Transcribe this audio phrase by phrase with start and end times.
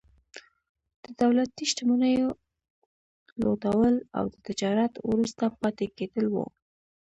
[1.03, 2.29] د دولتي شتمنیو
[3.41, 6.45] لوټول او د تجارت وروسته پاتې کېدل وو.